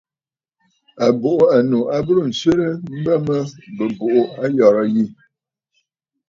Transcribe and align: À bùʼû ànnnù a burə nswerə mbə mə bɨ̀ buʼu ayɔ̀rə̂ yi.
À 1.05 1.07
bùʼû 1.19 1.43
ànnnù 1.55 1.79
a 1.95 1.97
burə 2.05 2.23
nswerə 2.31 2.67
mbə 2.99 3.13
mə 3.25 3.35
bɨ̀ 3.75 3.87
buʼu 3.97 4.21
ayɔ̀rə̂ 4.43 4.83
yi. 4.93 5.03